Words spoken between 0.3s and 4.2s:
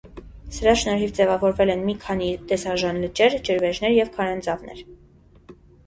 Սրա շնորհիվ ձևավորվել են մի քանի տեսարժան լճեր, ջրվեժներ և